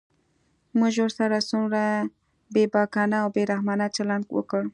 موږ 0.79 0.93
ورسره 1.03 1.37
څومره 1.49 1.81
بېباکانه 2.53 3.17
او 3.23 3.27
بې 3.35 3.43
رحمانه 3.51 3.87
چلند 3.95 4.25
وکړ. 4.35 4.63